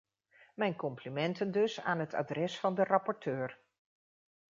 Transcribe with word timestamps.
Mijn 0.55 0.75
complimenten 0.75 1.51
dus 1.51 1.81
aan 1.81 1.99
het 1.99 2.13
adres 2.13 2.59
van 2.59 2.75
de 2.75 2.83
rapporteur. 2.83 3.59